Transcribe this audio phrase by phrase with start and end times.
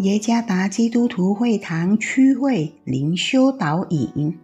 [0.00, 4.38] 耶加达基督徒会堂区会灵修导引，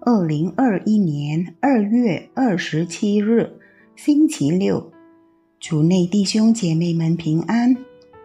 [0.00, 3.52] 二零二一年二月二十七日，
[3.96, 4.90] 星期六，
[5.60, 7.76] 主内弟兄姐妹们平安。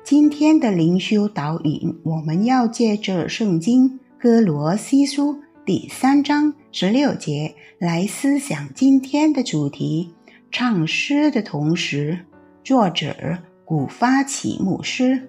[0.06, 10.14] 今天的灵修导引，我们要借着圣经哥罗西书第三章十六节来思想今天的主题。
[10.50, 12.20] 唱诗的同时，
[12.64, 15.28] 作者古发起牧师。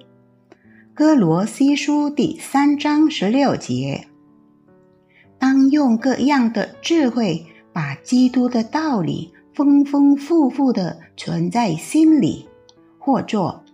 [0.92, 4.08] 哥罗西书第三章十六节，
[5.38, 12.44] 当用各样的智慧，把基督的道理丰丰富富的存在心里；
[12.98, 13.64] 或作，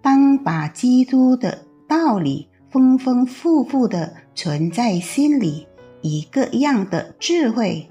[0.00, 5.68] 当把基督的道理丰丰富富的存在心里，
[6.00, 7.88] 以各样的智慧，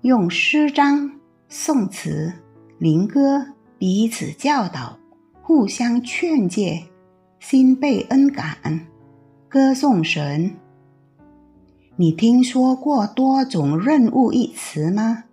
[0.00, 1.12] 用诗章、
[1.48, 2.32] 颂词、
[2.78, 3.46] 灵歌
[3.78, 4.98] 彼此教导，
[5.42, 6.82] 互相劝诫。
[7.42, 8.86] 心被恩感，
[9.48, 10.52] 歌颂神。
[11.96, 15.24] 你听说过“多种任务”一词吗？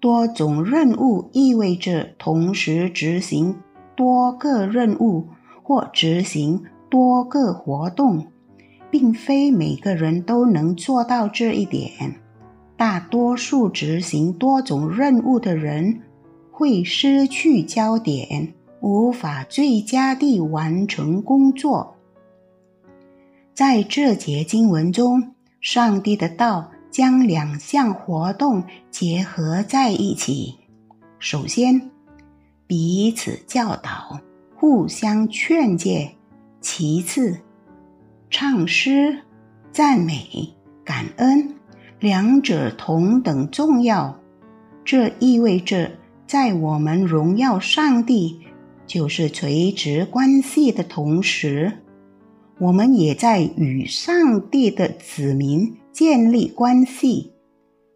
[0.00, 3.54] 多种任务意味着同时执行
[3.94, 5.28] 多个任务
[5.62, 8.28] 或执行多个活动，
[8.90, 11.90] 并非每个人都能做到这一点。
[12.74, 16.00] 大多数执行多种任务的人
[16.50, 18.54] 会失去焦点。
[18.80, 21.96] 无法最佳地完成工作。
[23.54, 30.54] 在这节经文中，上帝的道将两项活动结合在一起：
[31.18, 31.90] 首先，
[32.66, 34.20] 彼此教导、
[34.54, 36.10] 互相劝诫；
[36.60, 37.36] 其次，
[38.30, 39.18] 唱诗、
[39.72, 41.56] 赞美、感恩，
[41.98, 44.16] 两者同等重要。
[44.84, 45.90] 这意味着，
[46.26, 48.40] 在我们荣耀上帝。
[48.88, 51.70] 就是垂直关系的同时，
[52.58, 57.34] 我们也在与上帝的子民建立关系，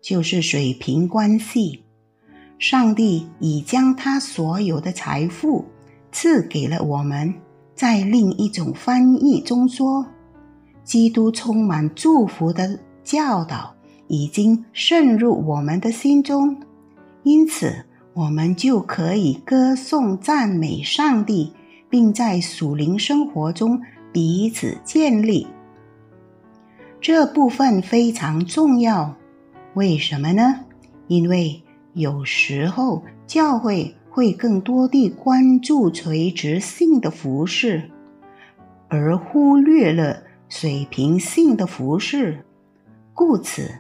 [0.03, 1.83] 就是水平关系。
[2.59, 5.65] 上帝已将他所有的财富
[6.13, 7.35] 赐给了我们。
[7.75, 10.07] 在另一种翻译中说，
[10.85, 13.75] 基督充满祝福的教导
[14.09, 16.55] 已经渗入我们的心中，
[17.23, 17.85] 因此。
[18.15, 21.55] 我们就可以歌颂赞美上帝，
[21.89, 23.81] 并在属灵生活中
[24.13, 25.47] 彼此建立。
[27.01, 29.17] 这部分非常重要。
[29.73, 30.61] 为什么呢？
[31.09, 31.63] 因为
[31.95, 37.91] 有时候教会会更多地关注垂直性的服饰，
[38.89, 42.45] 而忽略了水平性的服饰。
[43.15, 43.71] 故此，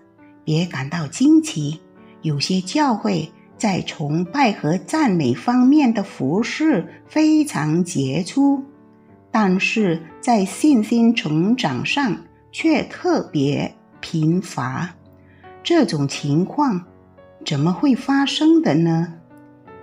[0.43, 1.78] 别感到惊奇。
[2.22, 3.31] 有些教会。
[3.62, 8.65] 在崇拜和赞美方面的服饰非常杰出，
[9.31, 14.97] 但是在信心成长上却特别贫乏。
[15.62, 16.83] 这种情况
[17.47, 19.15] 怎么会发生的呢？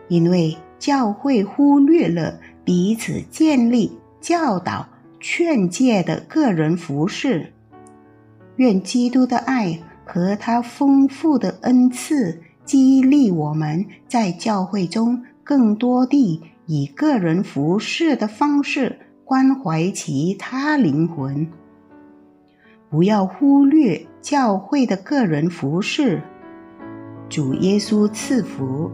[0.09, 4.89] 因为教会忽略了彼此建立、教导、
[5.21, 7.53] 劝诫的个人服饰。
[8.57, 12.41] 愿基督的爱和他丰富的恩赐。
[12.69, 21.47] 激励我们在教会中更多地以个人服侍的方式关怀其他灵魂，
[22.87, 26.21] 不要忽略教会的个人服侍。
[27.27, 28.91] 主耶稣赐福。